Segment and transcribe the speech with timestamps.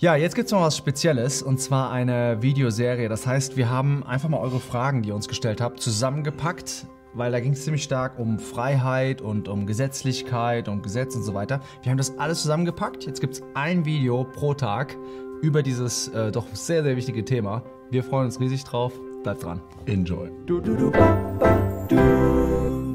[0.00, 3.08] Ja, jetzt gibt es noch was Spezielles und zwar eine Videoserie.
[3.08, 7.32] Das heißt, wir haben einfach mal eure Fragen, die ihr uns gestellt habt, zusammengepackt, weil
[7.32, 11.60] da ging es ziemlich stark um Freiheit und um Gesetzlichkeit und Gesetz und so weiter.
[11.82, 13.06] Wir haben das alles zusammengepackt.
[13.06, 14.96] Jetzt gibt es ein Video pro Tag
[15.42, 17.64] über dieses äh, doch sehr, sehr wichtige Thema.
[17.90, 18.92] Wir freuen uns riesig drauf.
[19.24, 19.60] Bleibt dran.
[19.86, 20.30] Enjoy.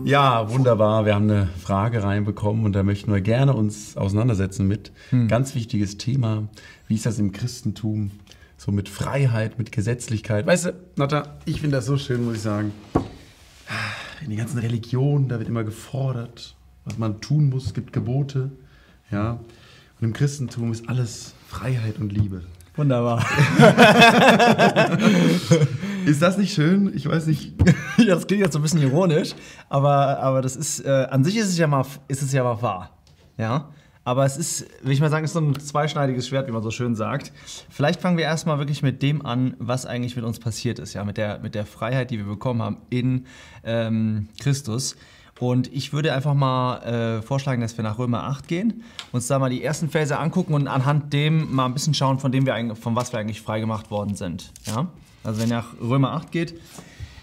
[0.05, 1.05] Ja, wunderbar.
[1.05, 4.91] Wir haben eine Frage reinbekommen und da möchten wir gerne uns auseinandersetzen mit.
[5.11, 5.29] Hm.
[5.29, 6.49] Ganz wichtiges Thema.
[6.87, 8.11] Wie ist das im Christentum?
[8.57, 10.45] So mit Freiheit, mit Gesetzlichkeit.
[10.45, 12.73] Weißt du, Natta, ich finde das so schön, muss ich sagen.
[14.21, 17.67] In den ganzen Religionen, da wird immer gefordert, was man tun muss.
[17.67, 18.51] Es gibt Gebote.
[19.09, 19.39] Ja.
[19.99, 22.41] Und im Christentum ist alles Freiheit und Liebe.
[22.75, 23.25] Wunderbar.
[26.05, 26.91] ist das nicht schön?
[26.95, 27.53] Ich weiß nicht.
[28.07, 29.33] das klingt jetzt so ein bisschen ironisch,
[29.69, 32.61] aber, aber das ist, äh, an sich ist es ja mal, ist es ja mal
[32.61, 32.91] wahr.
[33.37, 33.69] Ja.
[34.05, 36.71] Aber es ist, will ich mal sagen, ist so ein zweischneidiges Schwert, wie man so
[36.71, 37.31] schön sagt.
[37.69, 41.05] Vielleicht fangen wir erstmal wirklich mit dem an, was eigentlich mit uns passiert ist, ja,
[41.05, 43.25] mit der, mit der Freiheit, die wir bekommen haben in
[43.63, 44.97] ähm, Christus.
[45.39, 49.39] Und ich würde einfach mal äh, vorschlagen, dass wir nach Römer 8 gehen, uns da
[49.39, 52.75] mal die ersten Verse angucken und anhand dem mal ein bisschen schauen, von, dem wir
[52.75, 54.51] von was wir eigentlich freigemacht worden sind.
[54.65, 54.89] Ja?
[55.23, 56.59] Also wenn ihr nach Römer 8 geht,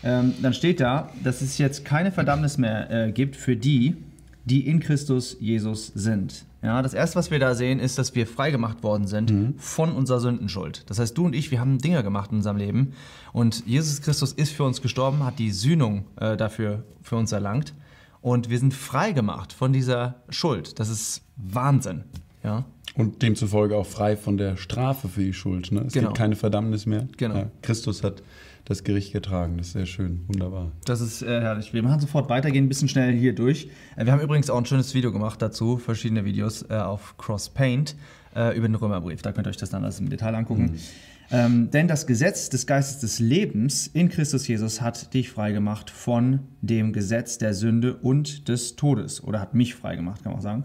[0.03, 3.97] ähm, dann steht da, dass es jetzt keine Verdammnis mehr äh, gibt für die,
[4.45, 6.45] die in Christus Jesus sind.
[6.63, 9.55] Ja, das erste, was wir da sehen, ist, dass wir freigemacht worden sind mhm.
[9.57, 10.85] von unserer Sündenschuld.
[10.89, 12.93] Das heißt, du und ich, wir haben Dinge gemacht in unserem Leben
[13.33, 17.73] und Jesus Christus ist für uns gestorben, hat die Sühnung äh, dafür für uns erlangt
[18.21, 20.79] und wir sind frei gemacht von dieser Schuld.
[20.79, 22.05] Das ist Wahnsinn.
[22.43, 22.65] Ja?
[22.97, 25.71] Und demzufolge auch frei von der Strafe für die Schuld.
[25.71, 25.85] Ne?
[25.87, 26.09] Es genau.
[26.09, 27.07] gibt keine Verdammnis mehr.
[27.17, 27.37] Genau.
[27.37, 28.23] Ja, Christus hat
[28.65, 29.59] das Gericht getragen.
[29.59, 30.73] Das ist sehr schön, wunderbar.
[30.85, 31.73] Das ist äh, herrlich.
[31.73, 33.69] Wir machen sofort weitergehen, ein bisschen schnell hier durch.
[33.97, 37.97] Äh, wir haben übrigens auch ein schönes Video gemacht dazu, verschiedene Videos äh, auf CrossPaint
[38.35, 39.23] äh, über den Römerbrief.
[39.23, 40.63] Da könnt ihr euch das dann alles im Detail angucken.
[40.63, 40.79] Mhm.
[41.33, 46.41] Ähm, denn das Gesetz des Geistes des Lebens in Christus Jesus hat dich freigemacht von
[46.61, 49.23] dem Gesetz der Sünde und des Todes.
[49.23, 50.65] Oder hat mich freigemacht, kann man auch sagen.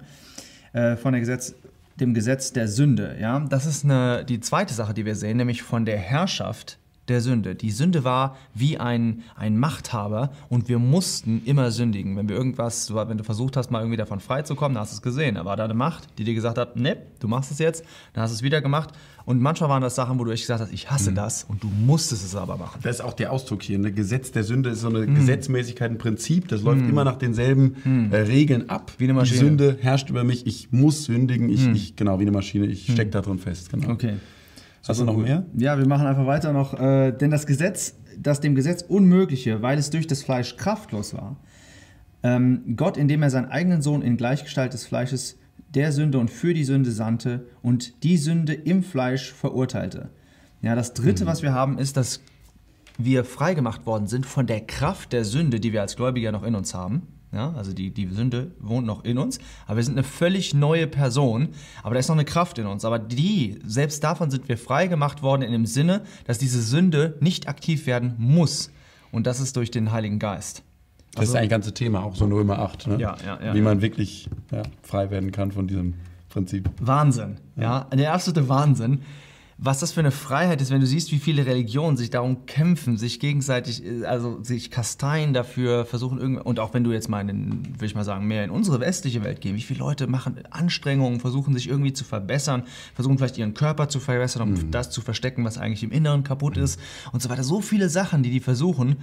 [0.73, 1.55] Äh, von der Gesetz,
[1.99, 3.17] dem Gesetz der Sünde.
[3.19, 3.39] Ja?
[3.39, 7.55] Das ist eine, die zweite Sache, die wir sehen, nämlich von der Herrschaft der Sünde.
[7.55, 12.17] Die Sünde war wie ein, ein Machthaber und wir mussten immer sündigen.
[12.17, 15.01] Wenn wir irgendwas, wenn du versucht hast, mal irgendwie davon freizukommen, dann hast du es
[15.01, 15.35] gesehen.
[15.35, 17.83] Da war da eine Macht, die dir gesagt hat, ne, du machst es jetzt,
[18.13, 18.91] dann hast du es wieder gemacht.
[19.25, 21.15] Und manchmal waren das Sachen, wo du echt gesagt hast, ich hasse mhm.
[21.15, 22.79] das und du musstest es aber machen.
[22.83, 23.79] Das ist auch der Ausdruck hier.
[23.79, 23.91] Ne?
[23.91, 25.15] Gesetz der Sünde ist so eine mhm.
[25.15, 26.47] Gesetzmäßigkeit, ein Prinzip.
[26.47, 26.89] Das läuft mhm.
[26.89, 28.11] immer nach denselben mhm.
[28.11, 28.91] äh, Regeln ab.
[28.97, 29.39] Wie eine Maschine.
[29.39, 31.75] Die Sünde herrscht über mich, ich muss sündigen, ich, mhm.
[31.75, 33.71] ich genau, wie eine Maschine, ich stecke da drin fest.
[33.71, 33.89] Genau.
[33.89, 34.15] Okay.
[34.87, 35.45] Hast du noch mehr?
[35.57, 36.79] Ja, wir machen einfach weiter noch.
[36.79, 41.37] Äh, denn das Gesetz, das dem Gesetz Unmögliche, weil es durch das Fleisch kraftlos war,
[42.23, 45.37] ähm, Gott, indem er seinen eigenen Sohn in Gleichgestalt des Fleisches
[45.73, 50.09] der Sünde und für die Sünde sandte und die Sünde im Fleisch verurteilte.
[50.61, 51.27] Ja, das dritte, mhm.
[51.27, 52.21] was wir haben, ist, dass
[52.97, 56.55] wir freigemacht worden sind von der Kraft der Sünde, die wir als Gläubiger noch in
[56.55, 57.07] uns haben.
[57.35, 60.87] Ja, also die, die Sünde wohnt noch in uns, aber wir sind eine völlig neue
[60.87, 61.49] Person,
[61.83, 62.85] aber da ist noch eine Kraft in uns.
[62.85, 67.17] Aber die, selbst davon sind wir frei gemacht worden in dem Sinne, dass diese Sünde
[67.19, 68.71] nicht aktiv werden muss.
[69.11, 70.63] Und das ist durch den Heiligen Geist.
[71.11, 72.99] Das also, ist eigentlich ganze Thema, auch so Römer 8, ne?
[72.99, 74.29] ja, ja, ja, wie man wirklich
[74.81, 75.95] frei werden kann von diesem
[76.29, 76.69] Prinzip.
[76.79, 77.97] Wahnsinn, ja, ja.
[77.97, 79.01] der absolute Wahnsinn
[79.57, 82.97] was das für eine Freiheit ist, wenn du siehst, wie viele Religionen sich darum kämpfen,
[82.97, 87.65] sich gegenseitig, also sich kasteien dafür, versuchen irgendwie, und auch wenn du jetzt mal in,
[87.75, 91.21] würde ich mal sagen, mehr in unsere westliche Welt gehen, wie viele Leute machen Anstrengungen,
[91.21, 94.71] versuchen sich irgendwie zu verbessern, versuchen vielleicht ihren Körper zu verbessern, um mhm.
[94.71, 96.77] das zu verstecken, was eigentlich im Inneren kaputt ist
[97.13, 97.43] und so weiter.
[97.45, 98.97] So viele Sachen, die die versuchen,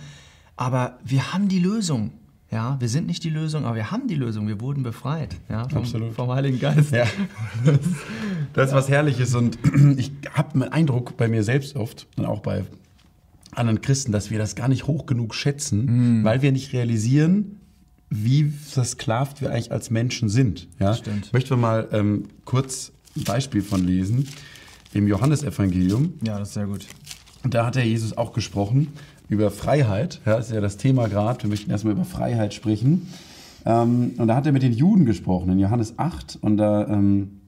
[0.57, 2.13] aber wir haben die Lösung.
[2.53, 4.47] Ja, wir sind nicht die Lösung, aber wir haben die Lösung.
[4.47, 6.13] Wir wurden befreit ja, vom, Absolut.
[6.13, 6.93] vom Heiligen Geist.
[6.93, 7.07] Ja.
[8.53, 9.59] Das, ist was Herrliches und
[9.97, 12.65] ich habe den Eindruck bei mir selbst oft und auch bei
[13.53, 16.25] anderen Christen, dass wir das gar nicht hoch genug schätzen, mm.
[16.25, 17.61] weil wir nicht realisieren,
[18.11, 20.69] wie versklavt wir eigentlich als Menschen sind.
[20.79, 20.95] Ja?
[20.95, 21.27] Stimmt.
[21.27, 24.29] Ich möchte mal ähm, kurz ein Beispiel von lesen
[24.93, 26.15] im Johannesevangelium.
[26.23, 26.87] Ja, das ist sehr gut.
[27.43, 28.89] Und da hat der Jesus auch gesprochen
[29.29, 30.21] über Freiheit.
[30.27, 31.43] Ja, ist ja das Thema gerade.
[31.43, 33.09] Wir möchten erstmal über Freiheit sprechen.
[33.65, 36.39] Ähm, und da hat er mit den Juden gesprochen, in Johannes 8.
[36.41, 37.41] Und da ähm,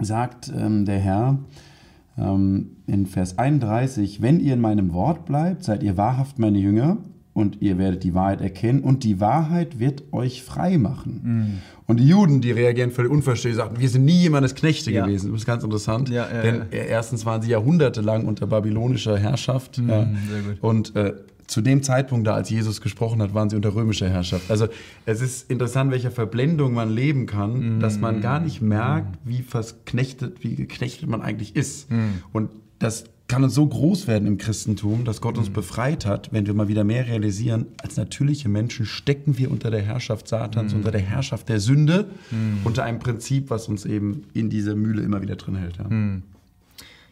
[0.00, 1.38] sagt ähm, der Herr
[2.18, 6.98] ähm, in Vers 31, wenn ihr in meinem Wort bleibt, seid ihr wahrhaft meine Jünger
[7.32, 11.20] und ihr werdet die Wahrheit erkennen und die Wahrheit wird euch frei machen.
[11.22, 11.58] Mhm.
[11.86, 15.04] Und die Juden, die reagieren völlig unverständlich, sagten, wir sind nie jemandes Knechte ja.
[15.04, 15.32] gewesen.
[15.32, 16.08] Das ist ganz interessant.
[16.08, 19.78] Ja, ja, denn erstens waren sie jahrhundertelang unter babylonischer Herrschaft.
[19.78, 20.16] Mhm,
[20.60, 21.14] und äh,
[21.50, 24.50] zu dem Zeitpunkt da, als Jesus gesprochen hat, waren sie unter römischer Herrschaft.
[24.50, 24.68] Also
[25.04, 27.80] es ist interessant, welcher Verblendung man leben kann, mm.
[27.80, 31.90] dass man gar nicht merkt, wie verknechtet, wie geknechtet man eigentlich ist.
[31.90, 32.22] Mm.
[32.32, 35.52] Und das kann uns so groß werden im Christentum, dass Gott uns mm.
[35.52, 39.82] befreit hat, wenn wir mal wieder mehr realisieren, als natürliche Menschen stecken wir unter der
[39.82, 42.08] Herrschaft Satans, unter der Herrschaft der Sünde,
[42.64, 45.76] unter einem Prinzip, was uns eben in diese Mühle immer wieder drin hält.
[45.78, 45.86] Ja.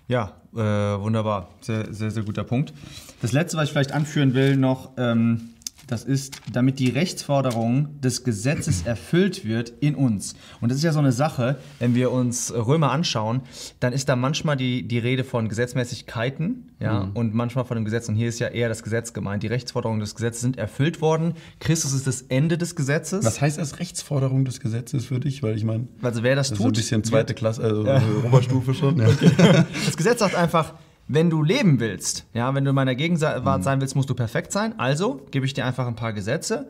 [0.09, 1.51] Ja, äh, wunderbar.
[1.61, 2.73] Sehr, sehr, sehr guter Punkt.
[3.21, 5.51] Das letzte, was ich vielleicht anführen will, noch, ähm,
[5.87, 10.35] das ist, damit die Rechtsforderung des Gesetzes erfüllt wird in uns.
[10.61, 13.41] Und das ist ja so eine Sache, wenn wir uns Römer anschauen,
[13.81, 17.13] dann ist da manchmal die, die Rede von Gesetzmäßigkeiten ja, mhm.
[17.15, 18.09] und manchmal von dem Gesetz.
[18.09, 19.43] Und hier ist ja eher das Gesetz gemeint.
[19.43, 21.35] Die Rechtsforderungen des Gesetzes sind erfüllt worden.
[21.61, 23.25] Christus ist das Ende des Gesetzes.
[23.25, 25.43] Was heißt das Rechtsforderung des Gesetzes für dich?
[25.43, 27.87] Weil ich meine, also wer das, das tut, ist so ein bisschen zweite Klasse, also
[27.87, 28.03] ja.
[28.25, 28.99] Oberstufe schon.
[28.99, 29.09] Ja.
[29.19, 29.65] Okay.
[29.85, 30.75] Das Gesetz sagt einfach,
[31.09, 34.53] wenn du leben willst, ja, wenn du in meiner Gegenwart sein willst, musst du perfekt
[34.53, 34.79] sein.
[34.79, 36.69] Also gebe ich dir einfach ein paar Gesetze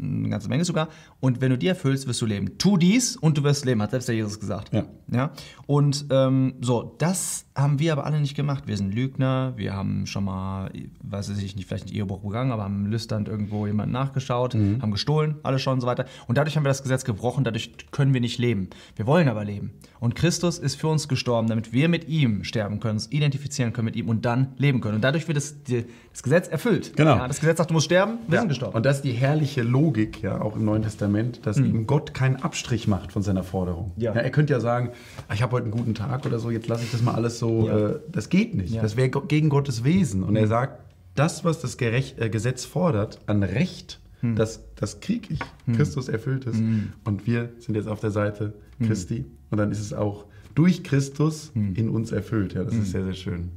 [0.00, 0.88] eine ganze Menge sogar.
[1.20, 2.58] Und wenn du die erfüllst, wirst du leben.
[2.58, 4.72] Tu dies und du wirst leben, hat selbst der Jesus gesagt.
[4.72, 4.84] Ja.
[5.10, 5.30] ja?
[5.66, 8.64] Und ähm, so, das haben wir aber alle nicht gemacht.
[8.66, 10.70] Wir sind Lügner, wir haben schon mal,
[11.02, 14.80] weiß ich nicht, vielleicht ein Ehebruch begangen, aber haben lüsternd irgendwo jemanden nachgeschaut, mhm.
[14.80, 16.04] haben gestohlen, alles schon und so weiter.
[16.26, 18.68] Und dadurch haben wir das Gesetz gebrochen, dadurch können wir nicht leben.
[18.96, 19.72] Wir wollen aber leben.
[20.00, 23.86] Und Christus ist für uns gestorben, damit wir mit ihm sterben können, uns identifizieren können
[23.86, 24.96] mit ihm und dann leben können.
[24.96, 26.96] Und dadurch wird das, das Gesetz erfüllt.
[26.96, 27.16] Genau.
[27.16, 28.40] Ja, das Gesetz sagt, du musst sterben, wir ja.
[28.40, 28.76] sind gestorben.
[28.76, 31.66] Und das ist die herrliche Logik Logik, ja, auch im Neuen Testament, dass mhm.
[31.66, 33.92] eben Gott keinen Abstrich macht von seiner Forderung.
[33.96, 34.14] Ja.
[34.14, 34.90] ja er könnte ja sagen,
[35.28, 37.38] ah, ich habe heute einen guten Tag oder so, jetzt lasse ich das mal alles
[37.38, 37.66] so.
[37.66, 37.88] Ja.
[37.88, 38.74] Äh, das geht nicht.
[38.74, 38.82] Ja.
[38.82, 40.22] Das wäre gegen Gottes Wesen.
[40.22, 40.36] Und mhm.
[40.36, 40.82] er sagt,
[41.14, 44.36] das, was das Gerecht, äh, Gesetz fordert, an Recht, mhm.
[44.36, 45.40] das, das kriege ich.
[45.64, 45.76] Mhm.
[45.76, 46.56] Christus erfüllt es.
[46.58, 46.92] Mhm.
[47.04, 48.52] Und wir sind jetzt auf der Seite.
[48.80, 49.24] Christi.
[49.50, 52.54] Und dann ist es auch durch Christus in uns erfüllt.
[52.54, 53.50] Ja, das ist sehr, sehr schön.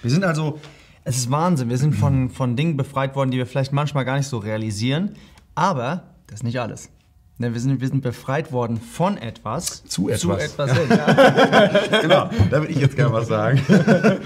[0.00, 0.58] Wir sind also
[1.04, 1.68] es ist Wahnsinn.
[1.68, 5.10] Wir sind von, von Dingen befreit worden, die wir vielleicht manchmal gar nicht so realisieren.
[5.54, 6.90] Aber das ist nicht alles.
[7.38, 10.20] Denn wir sind, wir sind befreit worden von etwas zu etwas.
[10.20, 12.00] Zu etwas hin, ja.
[12.00, 13.60] genau, da würde ich jetzt gerne was sagen.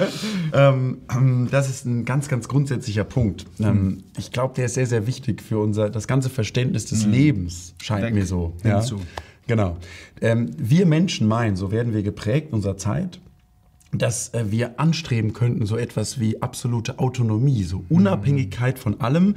[0.51, 3.45] Ähm, ähm, das ist ein ganz, ganz grundsätzlicher Punkt.
[3.61, 7.13] Ähm, ich glaube, der ist sehr, sehr wichtig für unser, das ganze Verständnis des mhm.
[7.13, 8.55] Lebens, scheint Weg mir so.
[8.65, 8.83] Ja?
[9.47, 9.77] Genau.
[10.19, 13.21] wir Menschen meinen, so werden wir geprägt in unserer Zeit,
[13.93, 19.37] dass äh, wir anstreben könnten, so etwas wie absolute Autonomie, so Unabhängigkeit von allem, mhm.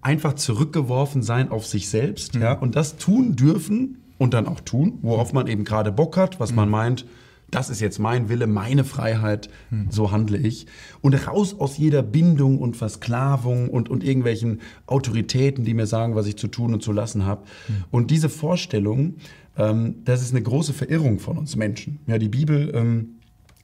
[0.00, 2.42] einfach zurückgeworfen sein auf sich selbst mhm.
[2.42, 6.40] ja, und das tun dürfen und dann auch tun, worauf man eben gerade Bock hat,
[6.40, 6.56] was mhm.
[6.56, 7.06] man meint,
[7.50, 9.88] das ist jetzt mein Wille, meine Freiheit, mhm.
[9.90, 10.66] so handle ich.
[11.00, 16.26] Und raus aus jeder Bindung und Versklavung und, und irgendwelchen Autoritäten, die mir sagen, was
[16.26, 17.42] ich zu tun und zu lassen habe.
[17.68, 17.84] Mhm.
[17.90, 19.16] Und diese Vorstellung,
[19.56, 21.98] ähm, das ist eine große Verirrung von uns Menschen.
[22.06, 23.19] Ja, die Bibel ähm,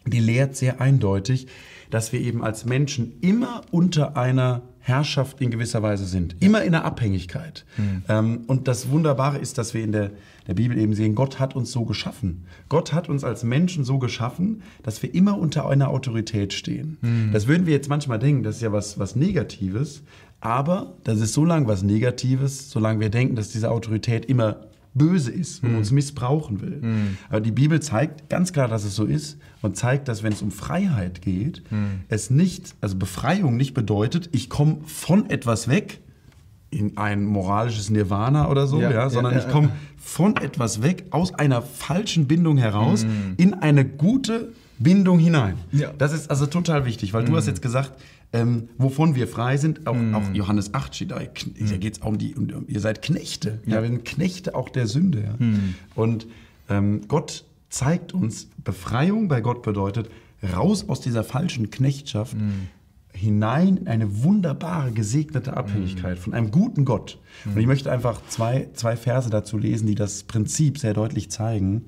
[0.07, 1.47] die lehrt sehr eindeutig,
[1.91, 6.73] dass wir eben als Menschen immer unter einer Herrschaft in gewisser Weise sind, immer in
[6.73, 7.65] einer Abhängigkeit.
[7.77, 8.03] Mhm.
[8.09, 10.13] Ähm, und das Wunderbare ist, dass wir in der,
[10.47, 12.45] der Bibel eben sehen, Gott hat uns so geschaffen.
[12.69, 16.99] Gott hat uns als Menschen so geschaffen, dass wir immer unter einer Autorität stehen.
[17.01, 17.31] Mhm.
[17.33, 20.03] Das würden wir jetzt manchmal denken, das ist ja was, was Negatives,
[20.41, 25.31] aber das ist so lange was Negatives, solange wir denken, dass diese Autorität immer böse
[25.31, 25.79] ist und mhm.
[25.79, 26.81] uns missbrauchen will.
[26.81, 27.19] Mhm.
[27.29, 30.43] Aber die Bibel zeigt ganz klar, dass es so ist und zeigt, dass wenn es
[30.43, 32.01] um Freiheit geht, mhm.
[32.09, 36.01] es nicht, also Befreiung nicht bedeutet, ich komme von etwas weg
[36.71, 40.83] in ein moralisches Nirvana oder so, ja, ja sondern ja, ja, ich komme von etwas
[40.83, 43.35] weg aus einer falschen Bindung heraus mhm.
[43.37, 45.57] in eine gute Bindung hinein.
[45.99, 47.51] Das ist also total wichtig, weil du hast mhm.
[47.51, 47.93] jetzt gesagt,
[48.37, 49.87] ähm, wovon wir frei sind.
[49.87, 50.15] Auch, mm.
[50.15, 53.61] auch Johannes 8 steht da, da geht es um die, um, ihr seid Knechte.
[53.65, 53.77] Ja.
[53.77, 55.25] ja, wir sind Knechte auch der Sünde.
[55.25, 55.45] Ja.
[55.45, 55.75] Mm.
[55.95, 56.27] Und
[56.69, 60.11] ähm, Gott zeigt uns, Befreiung bei Gott bedeutet,
[60.55, 62.69] raus aus dieser falschen Knechtschaft mm.
[63.15, 67.19] hinein in eine wunderbare, gesegnete Abhängigkeit von einem guten Gott.
[67.45, 71.87] Und ich möchte einfach zwei, zwei Verse dazu lesen, die das Prinzip sehr deutlich zeigen.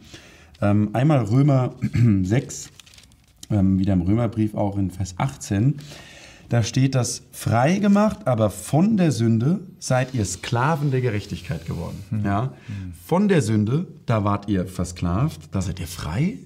[0.60, 1.74] Ähm, einmal Römer
[2.22, 2.70] 6,
[3.50, 5.76] ähm, wieder im Römerbrief auch in Vers 18.
[6.48, 12.02] Da steht das frei gemacht, aber von der Sünde seid ihr Sklaven der Gerechtigkeit geworden.
[12.10, 12.24] Mhm.
[12.24, 12.52] Ja?
[13.04, 16.38] Von der Sünde, da wart ihr versklavt, da seid ihr frei,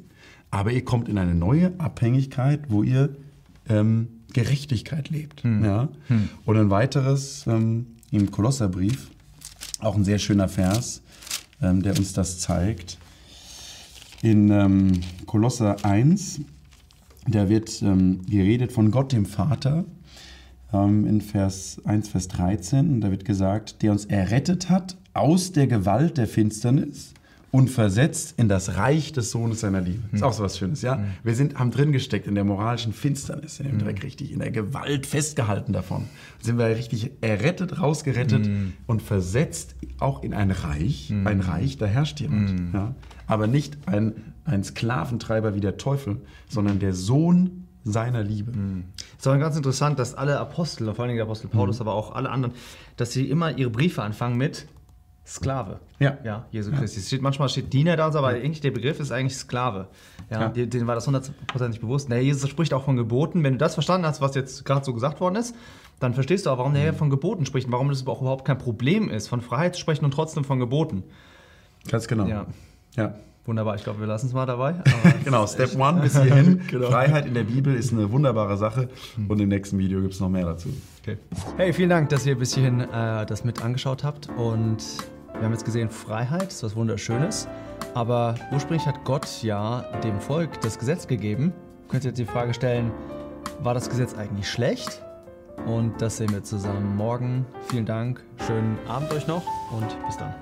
[0.50, 3.10] aber ihr kommt in eine neue Abhängigkeit, wo ihr
[3.68, 5.44] ähm, Gerechtigkeit lebt.
[5.44, 5.64] Mhm.
[5.64, 5.88] Ja?
[6.08, 6.28] Mhm.
[6.44, 9.08] Und ein weiteres ähm, im Kolosserbrief,
[9.78, 11.02] auch ein sehr schöner Vers,
[11.60, 12.98] ähm, der uns das zeigt.
[14.20, 16.40] In ähm, Kolosser 1,
[17.26, 19.84] da wird ähm, geredet von Gott, dem Vater,
[20.72, 22.94] ähm, in Vers 1, Vers 13.
[22.94, 27.14] Und da wird gesagt, der uns errettet hat aus der Gewalt der Finsternis
[27.52, 30.02] und versetzt in das Reich des Sohnes seiner Liebe.
[30.10, 31.04] Ist auch so was Schönes, ja?
[31.22, 34.50] Wir sind, haben drin gesteckt in der moralischen Finsternis, in dem Dreck richtig, in der
[34.50, 36.06] Gewalt festgehalten davon.
[36.40, 38.48] Sind wir richtig errettet, rausgerettet
[38.86, 42.72] und versetzt auch in ein Reich, ein Reich, da herrscht jemand.
[42.72, 42.94] Ja?
[43.26, 44.14] Aber nicht ein,
[44.44, 48.52] ein Sklaventreiber wie der Teufel, sondern der Sohn seiner Liebe.
[49.18, 52.14] Es ist auch ganz interessant, dass alle Apostel, vor allem der Apostel Paulus, aber auch
[52.14, 52.54] alle anderen,
[52.96, 54.66] dass sie immer ihre Briefe anfangen mit
[55.24, 55.78] Sklave.
[56.00, 56.18] Ja.
[56.24, 56.98] Ja, Jesu Christi.
[56.98, 59.88] Es steht, manchmal steht Diener da, aber eigentlich der Begriff ist eigentlich Sklave.
[60.30, 60.48] Ja, Ja.
[60.48, 62.08] Denen, war das hundertprozentig bewusst.
[62.08, 63.44] Na, Jesus spricht auch von Geboten.
[63.44, 65.54] Wenn du das verstanden hast, was jetzt gerade so gesagt worden ist,
[66.00, 68.58] dann verstehst du auch, warum er von Geboten spricht und warum das auch überhaupt kein
[68.58, 71.04] Problem ist, von Freiheit zu sprechen und trotzdem von Geboten.
[71.88, 72.26] Ganz genau.
[72.26, 72.46] Ja.
[72.96, 73.14] ja.
[73.44, 74.74] Wunderbar, ich glaube, wir lassen es mal dabei.
[75.24, 76.60] Genau, Step One bis hierhin.
[76.68, 76.90] Genau.
[76.90, 78.88] Freiheit in der Bibel ist eine wunderbare Sache
[79.28, 80.68] und im nächsten Video gibt es noch mehr dazu.
[81.02, 81.16] Okay.
[81.56, 84.28] Hey, vielen Dank, dass ihr bis hierhin äh, das mit angeschaut habt.
[84.36, 84.78] Und
[85.34, 87.48] wir haben jetzt gesehen, Freiheit ist was Wunderschönes.
[87.94, 91.52] Aber ursprünglich hat Gott ja dem Volk das Gesetz gegeben.
[91.88, 92.90] Könnt ihr jetzt die Frage stellen,
[93.60, 95.02] war das Gesetz eigentlich schlecht?
[95.66, 97.44] Und das sehen wir zusammen morgen.
[97.68, 100.32] Vielen Dank, schönen Abend euch noch und bis dann.